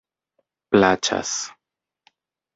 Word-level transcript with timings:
plaĉas 0.75 1.35